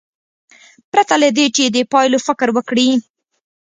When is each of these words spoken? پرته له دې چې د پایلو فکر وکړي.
پرته 0.91 1.15
له 1.23 1.29
دې 1.37 1.45
چې 1.55 1.63
د 1.75 1.77
پایلو 1.91 2.19
فکر 2.27 2.47
وکړي. 2.53 2.89